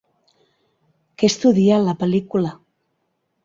Què 1.21 1.31
estudia 1.33 1.79
la 1.91 1.97
pel·lícula? 2.03 2.59